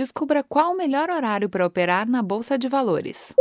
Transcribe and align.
Descubra 0.00 0.42
qual 0.42 0.72
o 0.72 0.76
melhor 0.78 1.10
horário 1.10 1.46
para 1.46 1.66
operar 1.66 2.08
na 2.08 2.22
Bolsa 2.22 2.56
de 2.56 2.70
Valores. 2.70 3.34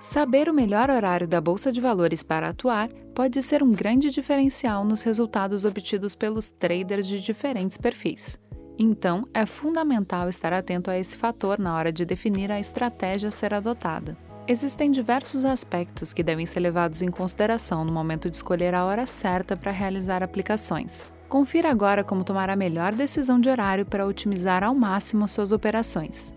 Saber 0.00 0.48
o 0.48 0.52
melhor 0.52 0.90
horário 0.90 1.28
da 1.28 1.40
Bolsa 1.40 1.70
de 1.70 1.80
Valores 1.80 2.20
para 2.20 2.48
atuar 2.48 2.88
pode 3.14 3.40
ser 3.44 3.62
um 3.62 3.70
grande 3.70 4.10
diferencial 4.10 4.84
nos 4.84 5.04
resultados 5.04 5.64
obtidos 5.64 6.16
pelos 6.16 6.50
traders 6.50 7.06
de 7.06 7.20
diferentes 7.20 7.78
perfis. 7.78 8.40
Então, 8.76 9.28
é 9.32 9.46
fundamental 9.46 10.28
estar 10.28 10.52
atento 10.52 10.90
a 10.90 10.98
esse 10.98 11.16
fator 11.16 11.60
na 11.60 11.76
hora 11.76 11.92
de 11.92 12.04
definir 12.04 12.50
a 12.50 12.58
estratégia 12.58 13.28
a 13.28 13.30
ser 13.30 13.54
adotada. 13.54 14.16
Existem 14.48 14.90
diversos 14.90 15.44
aspectos 15.44 16.12
que 16.12 16.24
devem 16.24 16.44
ser 16.44 16.58
levados 16.58 17.02
em 17.02 17.08
consideração 17.08 17.84
no 17.84 17.92
momento 17.92 18.28
de 18.28 18.34
escolher 18.34 18.74
a 18.74 18.84
hora 18.84 19.06
certa 19.06 19.56
para 19.56 19.70
realizar 19.70 20.24
aplicações. 20.24 21.13
Confira 21.28 21.70
agora 21.70 22.04
como 22.04 22.24
tomar 22.24 22.50
a 22.50 22.56
melhor 22.56 22.94
decisão 22.94 23.40
de 23.40 23.48
horário 23.48 23.84
para 23.84 24.06
otimizar 24.06 24.62
ao 24.62 24.74
máximo 24.74 25.26
suas 25.26 25.52
operações. 25.52 26.34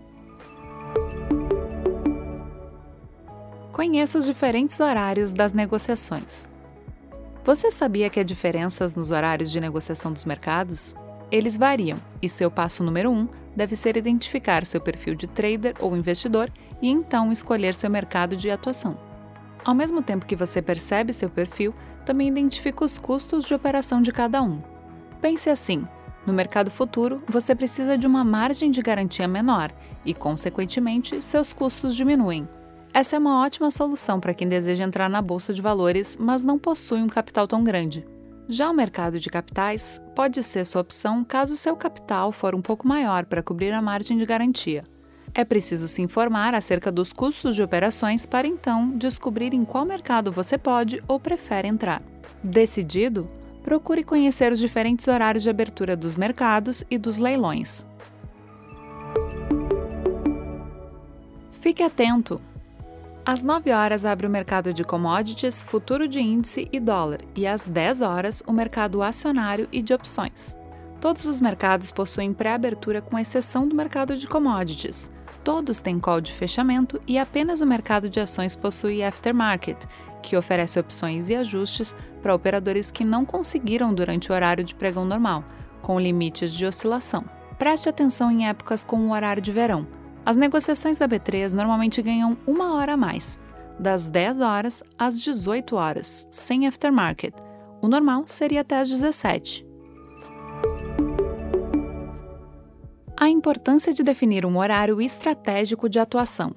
Conheça 3.72 4.18
os 4.18 4.26
diferentes 4.26 4.80
horários 4.80 5.32
das 5.32 5.52
negociações. 5.52 6.48
Você 7.44 7.70
sabia 7.70 8.10
que 8.10 8.18
há 8.18 8.24
diferenças 8.24 8.96
nos 8.96 9.10
horários 9.10 9.50
de 9.50 9.60
negociação 9.60 10.12
dos 10.12 10.24
mercados? 10.24 10.96
Eles 11.30 11.56
variam, 11.56 11.98
e 12.20 12.28
seu 12.28 12.50
passo 12.50 12.82
número 12.82 13.10
1 13.10 13.14
um 13.14 13.28
deve 13.54 13.76
ser 13.76 13.96
identificar 13.96 14.66
seu 14.66 14.80
perfil 14.80 15.14
de 15.14 15.26
trader 15.26 15.74
ou 15.78 15.96
investidor 15.96 16.50
e 16.82 16.88
então 16.88 17.30
escolher 17.30 17.74
seu 17.74 17.88
mercado 17.88 18.36
de 18.36 18.50
atuação. 18.50 18.98
Ao 19.64 19.74
mesmo 19.74 20.02
tempo 20.02 20.26
que 20.26 20.36
você 20.36 20.60
percebe 20.60 21.12
seu 21.12 21.28
perfil, 21.28 21.74
também 22.04 22.28
identifica 22.28 22.84
os 22.84 22.98
custos 22.98 23.44
de 23.44 23.54
operação 23.54 24.00
de 24.00 24.10
cada 24.10 24.42
um. 24.42 24.60
Pense 25.20 25.50
assim: 25.50 25.84
no 26.26 26.32
mercado 26.32 26.70
futuro, 26.70 27.22
você 27.26 27.54
precisa 27.54 27.96
de 27.96 28.06
uma 28.06 28.22
margem 28.22 28.70
de 28.70 28.82
garantia 28.82 29.26
menor 29.26 29.72
e, 30.04 30.12
consequentemente, 30.12 31.22
seus 31.22 31.52
custos 31.52 31.96
diminuem. 31.96 32.46
Essa 32.92 33.16
é 33.16 33.18
uma 33.18 33.42
ótima 33.42 33.70
solução 33.70 34.18
para 34.20 34.34
quem 34.34 34.48
deseja 34.48 34.84
entrar 34.84 35.08
na 35.08 35.22
bolsa 35.22 35.54
de 35.54 35.62
valores, 35.62 36.16
mas 36.18 36.44
não 36.44 36.58
possui 36.58 37.00
um 37.02 37.08
capital 37.08 37.46
tão 37.46 37.62
grande. 37.64 38.06
Já 38.48 38.70
o 38.70 38.74
mercado 38.74 39.20
de 39.20 39.28
capitais 39.28 40.00
pode 40.14 40.42
ser 40.42 40.64
sua 40.64 40.80
opção 40.80 41.22
caso 41.22 41.56
seu 41.56 41.76
capital 41.76 42.32
for 42.32 42.54
um 42.54 42.62
pouco 42.62 42.88
maior 42.88 43.26
para 43.26 43.42
cobrir 43.42 43.72
a 43.72 43.82
margem 43.82 44.16
de 44.16 44.24
garantia. 44.24 44.84
É 45.34 45.44
preciso 45.44 45.86
se 45.86 46.00
informar 46.02 46.54
acerca 46.54 46.90
dos 46.90 47.12
custos 47.12 47.54
de 47.54 47.62
operações 47.62 48.24
para 48.24 48.48
então 48.48 48.96
descobrir 48.96 49.52
em 49.52 49.64
qual 49.64 49.84
mercado 49.84 50.32
você 50.32 50.56
pode 50.56 51.02
ou 51.06 51.20
prefere 51.20 51.68
entrar. 51.68 52.02
Decidido? 52.42 53.28
Procure 53.68 54.02
conhecer 54.02 54.50
os 54.50 54.58
diferentes 54.58 55.06
horários 55.08 55.42
de 55.42 55.50
abertura 55.50 55.94
dos 55.94 56.16
mercados 56.16 56.82
e 56.90 56.96
dos 56.96 57.18
leilões. 57.18 57.84
Fique 61.60 61.82
atento! 61.82 62.40
Às 63.26 63.42
9 63.42 63.70
horas 63.70 64.06
abre 64.06 64.26
o 64.26 64.30
mercado 64.30 64.72
de 64.72 64.82
commodities, 64.84 65.62
futuro 65.62 66.08
de 66.08 66.18
índice 66.18 66.66
e 66.72 66.80
dólar, 66.80 67.20
e 67.36 67.46
às 67.46 67.68
10 67.68 68.00
horas 68.00 68.42
o 68.46 68.54
mercado 68.54 69.02
acionário 69.02 69.68
e 69.70 69.82
de 69.82 69.92
opções. 69.92 70.56
Todos 70.98 71.26
os 71.26 71.38
mercados 71.38 71.92
possuem 71.92 72.32
pré-abertura 72.32 73.02
com 73.02 73.18
exceção 73.18 73.68
do 73.68 73.76
mercado 73.76 74.16
de 74.16 74.26
commodities. 74.26 75.10
Todos 75.44 75.78
têm 75.78 76.00
call 76.00 76.22
de 76.22 76.32
fechamento 76.32 76.98
e 77.06 77.18
apenas 77.18 77.60
o 77.60 77.66
mercado 77.66 78.08
de 78.08 78.18
ações 78.18 78.56
possui 78.56 79.02
aftermarket, 79.02 79.84
que 80.22 80.36
oferece 80.36 80.78
opções 80.78 81.28
e 81.28 81.34
ajustes 81.34 81.96
para 82.22 82.34
operadores 82.34 82.90
que 82.90 83.04
não 83.04 83.24
conseguiram 83.24 83.92
durante 83.92 84.30
o 84.30 84.34
horário 84.34 84.64
de 84.64 84.74
pregão 84.74 85.04
normal, 85.04 85.44
com 85.82 85.98
limites 85.98 86.52
de 86.52 86.66
oscilação. 86.66 87.24
Preste 87.58 87.88
atenção 87.88 88.30
em 88.30 88.48
épocas 88.48 88.84
com 88.84 88.96
o 88.96 89.12
horário 89.12 89.42
de 89.42 89.52
verão 89.52 89.86
as 90.28 90.36
negociações 90.36 90.98
da 90.98 91.08
B3 91.08 91.54
normalmente 91.54 92.02
ganham 92.02 92.36
uma 92.46 92.74
hora 92.74 92.92
a 92.92 92.96
mais, 92.98 93.38
das 93.78 94.10
10 94.10 94.42
horas 94.42 94.84
às 94.98 95.18
18 95.18 95.74
horas, 95.74 96.26
sem 96.30 96.66
aftermarket. 96.66 97.34
O 97.80 97.88
normal 97.88 98.24
seria 98.26 98.60
até 98.60 98.78
às 98.78 98.90
17. 98.90 99.66
A 103.16 103.26
importância 103.30 103.94
de 103.94 104.02
definir 104.02 104.44
um 104.44 104.58
horário 104.58 105.00
estratégico 105.00 105.88
de 105.88 105.98
atuação. 105.98 106.54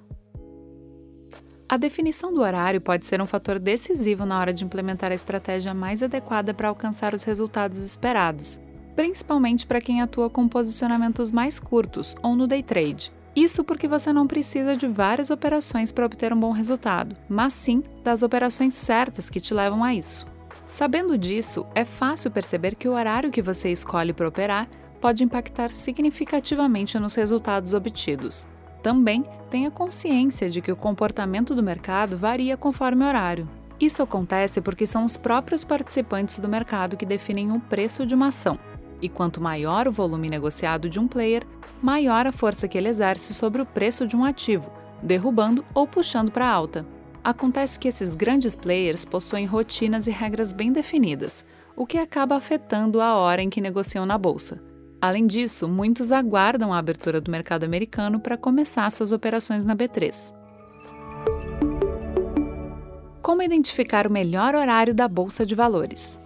A 1.72 1.78
definição 1.78 2.34
do 2.34 2.42
horário 2.42 2.82
pode 2.82 3.06
ser 3.06 3.22
um 3.22 3.26
fator 3.26 3.58
decisivo 3.58 4.26
na 4.26 4.38
hora 4.38 4.52
de 4.52 4.66
implementar 4.66 5.10
a 5.10 5.16
estratégia 5.16 5.74
mais 5.74 6.04
adequada 6.04 6.54
para 6.54 6.68
alcançar 6.68 7.14
os 7.14 7.24
resultados 7.24 7.78
esperados, 7.78 8.60
principalmente 8.94 9.66
para 9.66 9.80
quem 9.80 10.02
atua 10.02 10.30
com 10.30 10.50
posicionamentos 10.50 11.32
mais 11.32 11.60
curtos 11.60 12.14
ou 12.22 12.36
no 12.36 12.46
day 12.46 12.62
trade. 12.62 13.10
Isso 13.34 13.64
porque 13.64 13.88
você 13.88 14.12
não 14.12 14.28
precisa 14.28 14.76
de 14.76 14.86
várias 14.86 15.30
operações 15.30 15.94
para 15.94 16.06
obter 16.06 16.34
um 16.34 16.40
bom 16.42 16.52
resultado, 16.52 17.16
mas 17.30 17.54
sim 17.54 17.82
das 18.04 18.22
operações 18.22 18.74
certas 18.74 19.30
que 19.30 19.40
te 19.40 19.54
levam 19.54 19.82
a 19.82 19.96
isso. 19.96 20.28
Sabendo 20.66 21.18
disso, 21.18 21.66
é 21.74 21.86
fácil 21.86 22.32
perceber 22.32 22.76
que 22.76 22.90
o 22.90 22.96
horário 22.96 23.32
que 23.32 23.42
você 23.42 23.72
escolhe 23.72 24.12
para 24.12 24.28
operar 24.28 24.68
pode 25.00 25.24
impactar 25.24 25.70
significativamente 25.70 27.00
nos 27.00 27.16
resultados 27.16 27.74
obtidos. 27.74 28.46
Também 28.82 29.24
tenha 29.50 29.70
consciência 29.70 30.50
de 30.50 30.62
que 30.62 30.72
o 30.72 30.76
comportamento 30.76 31.54
do 31.54 31.62
mercado 31.62 32.18
varia 32.18 32.58
conforme 32.58 33.04
o 33.04 33.08
horário. 33.08 33.48
Isso 33.80 34.02
acontece 34.02 34.62
porque 34.62 34.86
são 34.86 35.04
os 35.04 35.18
próprios 35.18 35.64
participantes 35.64 36.40
do 36.40 36.48
mercado 36.48 36.96
que 36.96 37.06
definem 37.06 37.52
o 37.52 37.60
preço 37.60 38.06
de 38.06 38.14
uma 38.14 38.28
ação, 38.28 38.60
e 39.02 39.10
quanto 39.10 39.42
maior 39.42 39.88
o 39.88 39.92
volume 39.92 40.30
negociado 40.30 40.88
de 40.88 41.00
um 41.00 41.08
player, 41.08 41.46
maior 41.82 42.28
a 42.28 42.32
força 42.32 42.68
que 42.68 42.78
ele 42.78 42.90
exerce 42.90 43.34
sobre 43.34 43.62
o 43.62 43.66
preço 43.66 44.06
de 44.06 44.16
um 44.16 44.24
ativo, 44.24 44.72
derrubando 45.02 45.66
ou 45.74 45.88
puxando 45.88 46.32
para 46.32 46.48
alta. 46.48 46.86
Acontece 47.24 47.80
que 47.80 47.88
esses 47.88 48.16
grandes 48.16 48.56
players 48.56 49.06
possuem 49.06 49.46
rotinas 49.46 50.08
e 50.08 50.12
regras 50.12 50.54
bem 50.54 50.72
definidas, 50.72 51.46
o 51.76 51.86
que 51.86 51.98
acaba 51.98 52.36
afetando 52.36 53.02
a 53.02 53.16
hora 53.16 53.42
em 53.42 53.50
que 53.50 53.62
negociam 53.62 54.06
na 54.06 54.18
bolsa. 54.18 54.71
Além 55.02 55.26
disso, 55.26 55.68
muitos 55.68 56.12
aguardam 56.12 56.72
a 56.72 56.78
abertura 56.78 57.20
do 57.20 57.32
mercado 57.32 57.64
americano 57.64 58.20
para 58.20 58.38
começar 58.38 58.88
suas 58.92 59.12
operações 59.12 59.66
na 59.66 59.76
B3. 59.76 60.32
Como 63.20 63.42
identificar 63.42 64.06
o 64.06 64.12
melhor 64.12 64.54
horário 64.54 64.94
da 64.94 65.08
bolsa 65.08 65.44
de 65.44 65.56
valores? 65.56 66.22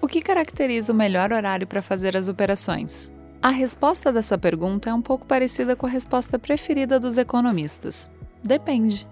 O 0.00 0.08
que 0.08 0.22
caracteriza 0.22 0.90
o 0.92 0.96
melhor 0.96 1.34
horário 1.34 1.66
para 1.66 1.82
fazer 1.82 2.16
as 2.16 2.26
operações? 2.28 3.12
A 3.42 3.50
resposta 3.50 4.10
dessa 4.10 4.38
pergunta 4.38 4.88
é 4.88 4.94
um 4.94 5.02
pouco 5.02 5.26
parecida 5.26 5.76
com 5.76 5.84
a 5.84 5.90
resposta 5.90 6.38
preferida 6.38 6.98
dos 6.98 7.18
economistas. 7.18 8.10
Depende. 8.42 9.06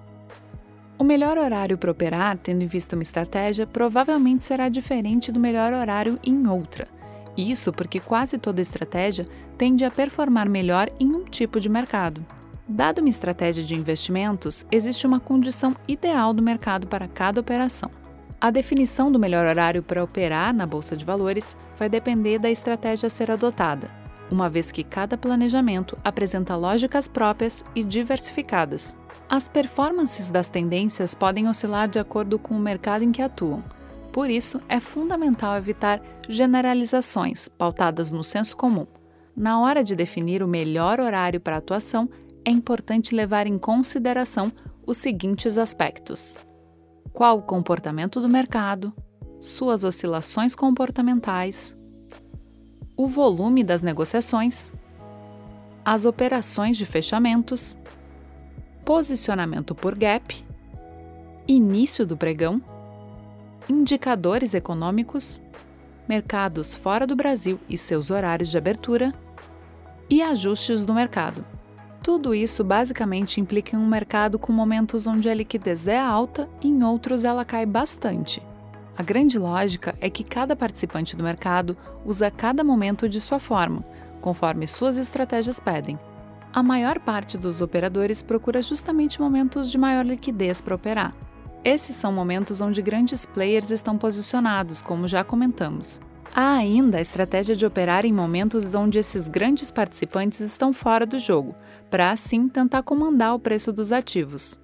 O 0.98 1.04
melhor 1.04 1.36
horário 1.36 1.76
para 1.76 1.90
operar, 1.90 2.38
tendo 2.38 2.62
em 2.62 2.66
vista 2.66 2.96
uma 2.96 3.02
estratégia, 3.02 3.66
provavelmente 3.66 4.44
será 4.44 4.70
diferente 4.70 5.30
do 5.30 5.40
melhor 5.40 5.74
horário 5.74 6.18
em 6.24 6.46
outra. 6.46 6.86
Isso 7.36 7.72
porque 7.72 7.98
quase 7.98 8.38
toda 8.38 8.60
estratégia 8.60 9.26
tende 9.56 9.84
a 9.84 9.90
performar 9.90 10.48
melhor 10.48 10.90
em 11.00 11.14
um 11.14 11.24
tipo 11.24 11.58
de 11.58 11.68
mercado. 11.68 12.24
Dado 12.68 13.00
uma 13.00 13.08
estratégia 13.08 13.64
de 13.64 13.74
investimentos, 13.74 14.64
existe 14.70 15.06
uma 15.06 15.20
condição 15.20 15.74
ideal 15.88 16.32
do 16.32 16.42
mercado 16.42 16.86
para 16.86 17.08
cada 17.08 17.40
operação. 17.40 17.90
A 18.40 18.50
definição 18.50 19.10
do 19.10 19.18
melhor 19.18 19.46
horário 19.46 19.82
para 19.82 20.02
operar 20.02 20.52
na 20.52 20.66
bolsa 20.66 20.96
de 20.96 21.04
valores 21.04 21.56
vai 21.78 21.88
depender 21.88 22.38
da 22.38 22.50
estratégia 22.50 23.06
a 23.06 23.10
ser 23.10 23.30
adotada, 23.30 23.88
uma 24.30 24.50
vez 24.50 24.72
que 24.72 24.82
cada 24.82 25.16
planejamento 25.16 25.96
apresenta 26.02 26.56
lógicas 26.56 27.06
próprias 27.06 27.64
e 27.74 27.84
diversificadas. 27.84 28.96
As 29.28 29.48
performances 29.48 30.30
das 30.30 30.48
tendências 30.48 31.14
podem 31.14 31.48
oscilar 31.48 31.88
de 31.88 31.98
acordo 31.98 32.38
com 32.38 32.54
o 32.54 32.60
mercado 32.60 33.02
em 33.04 33.12
que 33.12 33.22
atuam. 33.22 33.62
Por 34.12 34.28
isso, 34.28 34.60
é 34.68 34.78
fundamental 34.78 35.56
evitar 35.56 36.02
generalizações 36.28 37.48
pautadas 37.48 38.12
no 38.12 38.22
senso 38.22 38.56
comum. 38.56 38.86
Na 39.34 39.60
hora 39.60 39.82
de 39.82 39.96
definir 39.96 40.42
o 40.42 40.48
melhor 40.48 41.00
horário 41.00 41.40
para 41.40 41.56
atuação, 41.56 42.08
é 42.44 42.50
importante 42.50 43.14
levar 43.14 43.46
em 43.46 43.58
consideração 43.58 44.52
os 44.86 44.98
seguintes 44.98 45.56
aspectos 45.56 46.36
qual 47.12 47.38
o 47.38 47.42
comportamento 47.42 48.20
do 48.20 48.28
mercado, 48.28 48.92
suas 49.40 49.84
oscilações 49.84 50.54
comportamentais, 50.54 51.76
o 52.96 53.06
volume 53.06 53.62
das 53.62 53.82
negociações, 53.82 54.72
as 55.84 56.04
operações 56.04 56.76
de 56.76 56.86
fechamentos, 56.86 57.76
posicionamento 58.84 59.74
por 59.74 59.96
gap, 59.96 60.44
início 61.46 62.06
do 62.06 62.16
pregão, 62.16 62.62
indicadores 63.68 64.54
econômicos, 64.54 65.40
mercados 66.08 66.74
fora 66.74 67.06
do 67.06 67.14
Brasil 67.14 67.58
e 67.68 67.78
seus 67.78 68.10
horários 68.10 68.50
de 68.50 68.58
abertura 68.58 69.14
e 70.10 70.20
ajustes 70.22 70.84
do 70.84 70.92
mercado. 70.92 71.44
Tudo 72.02 72.34
isso 72.34 72.64
basicamente 72.64 73.40
implica 73.40 73.76
em 73.76 73.78
um 73.78 73.86
mercado 73.86 74.38
com 74.38 74.52
momentos 74.52 75.06
onde 75.06 75.28
a 75.28 75.34
liquidez 75.34 75.86
é 75.86 75.98
alta 75.98 76.48
e 76.60 76.68
em 76.68 76.82
outros 76.82 77.24
ela 77.24 77.44
cai 77.44 77.64
bastante. 77.64 78.42
A 78.98 79.02
grande 79.02 79.38
lógica 79.38 79.94
é 80.00 80.10
que 80.10 80.24
cada 80.24 80.56
participante 80.56 81.16
do 81.16 81.22
mercado 81.22 81.76
usa 82.04 82.30
cada 82.30 82.64
momento 82.64 83.08
de 83.08 83.20
sua 83.20 83.38
forma, 83.38 83.84
conforme 84.20 84.66
suas 84.66 84.98
estratégias 84.98 85.60
pedem. 85.60 85.98
A 86.52 86.62
maior 86.62 86.98
parte 86.98 87.38
dos 87.38 87.60
operadores 87.60 88.20
procura 88.20 88.60
justamente 88.60 89.20
momentos 89.20 89.70
de 89.70 89.78
maior 89.78 90.04
liquidez 90.04 90.60
para 90.60 90.74
operar. 90.74 91.14
Esses 91.64 91.94
são 91.94 92.12
momentos 92.12 92.60
onde 92.60 92.82
grandes 92.82 93.24
players 93.24 93.70
estão 93.70 93.96
posicionados, 93.96 94.82
como 94.82 95.06
já 95.06 95.22
comentamos. 95.22 96.00
Há 96.34 96.54
ainda 96.54 96.98
a 96.98 97.00
estratégia 97.00 97.54
de 97.54 97.64
operar 97.64 98.04
em 98.04 98.12
momentos 98.12 98.74
onde 98.74 98.98
esses 98.98 99.28
grandes 99.28 99.70
participantes 99.70 100.40
estão 100.40 100.72
fora 100.72 101.06
do 101.06 101.20
jogo, 101.20 101.54
para 101.88 102.10
assim 102.10 102.48
tentar 102.48 102.82
comandar 102.82 103.34
o 103.34 103.38
preço 103.38 103.72
dos 103.72 103.92
ativos. 103.92 104.60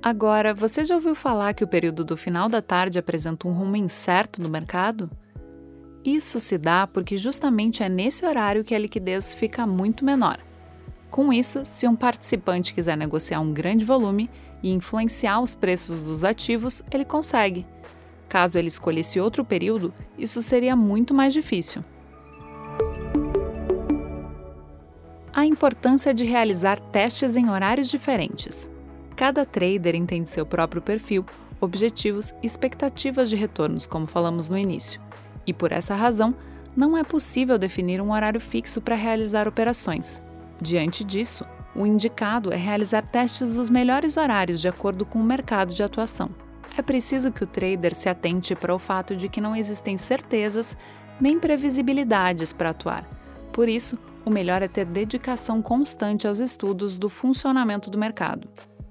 Agora, 0.00 0.54
você 0.54 0.84
já 0.84 0.94
ouviu 0.94 1.14
falar 1.14 1.52
que 1.52 1.64
o 1.64 1.68
período 1.68 2.04
do 2.04 2.16
final 2.16 2.48
da 2.48 2.62
tarde 2.62 2.98
apresenta 2.98 3.46
um 3.46 3.52
rumo 3.52 3.76
incerto 3.76 4.40
no 4.40 4.48
mercado? 4.48 5.10
Isso 6.04 6.40
se 6.40 6.56
dá 6.56 6.86
porque 6.86 7.18
justamente 7.18 7.82
é 7.82 7.88
nesse 7.88 8.24
horário 8.24 8.64
que 8.64 8.74
a 8.74 8.78
liquidez 8.78 9.34
fica 9.34 9.66
muito 9.66 10.04
menor. 10.04 10.38
Com 11.10 11.32
isso, 11.32 11.66
se 11.66 11.86
um 11.86 11.94
participante 11.94 12.72
quiser 12.72 12.96
negociar 12.96 13.40
um 13.40 13.52
grande 13.52 13.84
volume 13.84 14.30
e 14.62 14.70
influenciar 14.70 15.40
os 15.40 15.54
preços 15.54 16.00
dos 16.00 16.24
ativos, 16.24 16.82
ele 16.90 17.04
consegue. 17.04 17.66
Caso 18.28 18.58
ele 18.58 18.68
escolhesse 18.68 19.20
outro 19.20 19.44
período, 19.44 19.92
isso 20.16 20.40
seria 20.40 20.74
muito 20.74 21.12
mais 21.12 21.32
difícil. 21.32 21.84
A 25.34 25.44
importância 25.44 26.14
de 26.14 26.24
realizar 26.24 26.78
testes 26.78 27.36
em 27.36 27.50
horários 27.50 27.88
diferentes. 27.88 28.70
Cada 29.16 29.44
trader 29.44 29.94
entende 29.94 30.30
seu 30.30 30.46
próprio 30.46 30.80
perfil, 30.80 31.24
objetivos 31.60 32.34
e 32.42 32.46
expectativas 32.46 33.28
de 33.28 33.36
retornos, 33.36 33.86
como 33.86 34.06
falamos 34.06 34.48
no 34.48 34.58
início, 34.58 35.00
e 35.46 35.52
por 35.52 35.72
essa 35.72 35.94
razão, 35.94 36.34
não 36.76 36.96
é 36.96 37.04
possível 37.04 37.58
definir 37.58 38.00
um 38.00 38.12
horário 38.12 38.40
fixo 38.40 38.80
para 38.80 38.96
realizar 38.96 39.46
operações. 39.46 40.22
Diante 40.60 41.04
disso, 41.04 41.44
o 41.74 41.86
indicado 41.86 42.52
é 42.52 42.56
realizar 42.56 43.02
testes 43.02 43.54
dos 43.54 43.70
melhores 43.70 44.16
horários 44.16 44.60
de 44.60 44.68
acordo 44.68 45.06
com 45.06 45.18
o 45.18 45.24
mercado 45.24 45.72
de 45.72 45.82
atuação. 45.82 46.30
É 46.76 46.82
preciso 46.82 47.32
que 47.32 47.44
o 47.44 47.46
trader 47.46 47.94
se 47.94 48.08
atente 48.08 48.54
para 48.54 48.74
o 48.74 48.78
fato 48.78 49.14
de 49.14 49.28
que 49.28 49.40
não 49.40 49.54
existem 49.54 49.98
certezas 49.98 50.76
nem 51.20 51.38
previsibilidades 51.38 52.52
para 52.52 52.70
atuar. 52.70 53.08
Por 53.52 53.68
isso, 53.68 53.98
o 54.24 54.30
melhor 54.30 54.62
é 54.62 54.68
ter 54.68 54.86
dedicação 54.86 55.60
constante 55.60 56.26
aos 56.26 56.40
estudos 56.40 56.96
do 56.96 57.08
funcionamento 57.08 57.90
do 57.90 57.98
mercado. 57.98 58.48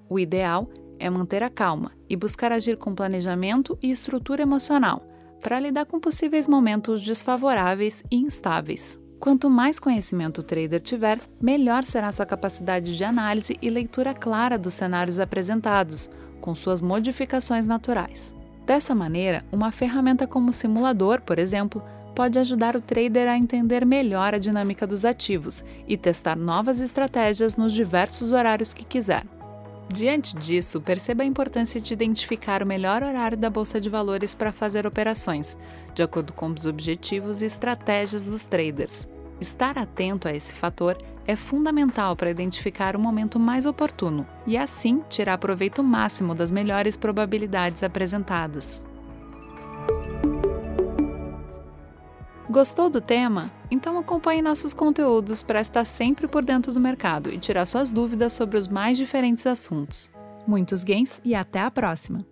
O 0.08 0.20
ideal 0.20 0.70
é 1.00 1.10
manter 1.10 1.42
a 1.42 1.50
calma 1.50 1.92
e 2.08 2.16
buscar 2.16 2.52
agir 2.52 2.78
com 2.78 2.94
planejamento 2.94 3.78
e 3.82 3.90
estrutura 3.90 4.44
emocional 4.44 5.08
para 5.42 5.60
lidar 5.60 5.86
com 5.86 6.00
possíveis 6.00 6.48
momentos 6.48 7.02
desfavoráveis 7.02 8.04
e 8.12 8.18
instáveis. 8.18 9.01
Quanto 9.22 9.52
mais 9.52 9.80
conhecimento 9.80 10.40
o 10.40 10.44
trader 10.44 10.82
tiver, 10.82 11.20
melhor 11.40 11.84
será 11.84 12.12
sua 12.12 12.26
capacidade 12.26 12.98
de 12.98 13.04
análise 13.04 13.56
e 13.62 13.70
leitura 13.70 14.16
clara 14.16 14.58
dos 14.58 14.74
cenários 14.74 15.20
apresentados, 15.20 16.10
com 16.42 16.56
suas 16.56 16.82
modificações 16.82 17.68
naturais. 17.68 18.34
Dessa 18.66 18.96
maneira, 18.96 19.46
uma 19.52 19.72
ferramenta 19.72 20.26
como 20.26 20.50
o 20.50 20.54
simulador, 20.54 21.22
por 21.22 21.38
exemplo, 21.38 21.84
pode 22.16 22.40
ajudar 22.40 22.76
o 22.76 22.82
trader 22.82 23.28
a 23.28 23.38
entender 23.38 23.86
melhor 23.86 24.34
a 24.34 24.40
dinâmica 24.40 24.88
dos 24.88 25.06
ativos 25.06 25.64
e 25.88 25.96
testar 25.96 26.36
novas 26.36 26.82
estratégias 26.82 27.56
nos 27.56 27.74
diversos 27.74 28.32
horários 28.32 28.74
que 28.74 28.84
quiser. 28.84 29.24
Diante 29.94 30.36
disso, 30.38 30.82
perceba 30.82 31.22
a 31.22 31.28
importância 31.28 31.80
de 31.80 31.94
identificar 31.94 32.64
o 32.64 32.66
melhor 32.66 33.04
horário 33.04 33.38
da 33.38 33.52
bolsa 33.52 33.80
de 33.80 33.90
valores 33.90 34.34
para 34.34 34.52
fazer 34.52 34.88
operações, 34.88 35.56
de 35.94 36.02
acordo 36.02 36.34
com 36.34 36.48
os 36.48 36.66
objetivos 36.66 37.42
e 37.42 37.46
estratégias 37.46 38.26
dos 38.26 38.44
traders. 38.46 39.11
Estar 39.42 39.76
atento 39.76 40.28
a 40.28 40.34
esse 40.34 40.54
fator 40.54 40.96
é 41.26 41.36
fundamental 41.36 42.16
para 42.16 42.30
identificar 42.30 42.96
o 42.96 43.00
momento 43.00 43.40
mais 43.40 43.66
oportuno 43.66 44.24
e, 44.46 44.56
assim, 44.56 45.04
tirar 45.10 45.40
proveito 45.40 45.82
máximo 45.82 46.36
das 46.36 46.52
melhores 46.52 46.96
probabilidades 46.96 47.82
apresentadas. 47.82 48.86
Gostou 52.48 52.88
do 52.88 53.02
tema? 53.02 53.52
Então 53.72 53.98
acompanhe 53.98 54.44
nossos 54.44 54.76
conteúdos 54.76 55.42
para 55.42 55.62
estar 55.62 55.86
sempre 55.86 56.28
por 56.28 56.46
dentro 56.46 56.72
do 56.72 56.80
mercado 56.80 57.34
e 57.34 57.40
tirar 57.40 57.66
suas 57.66 57.92
dúvidas 57.92 58.34
sobre 58.34 58.58
os 58.58 58.68
mais 58.68 58.96
diferentes 58.96 59.48
assuntos. 59.48 60.12
Muitos 60.46 60.84
gains 60.84 61.20
e 61.24 61.34
até 61.34 61.62
a 61.62 61.72
próxima! 61.72 62.24